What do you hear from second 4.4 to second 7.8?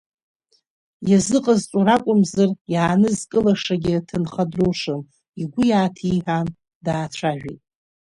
дроушам, игәы иааҭиҳәаан, даацәажәеит.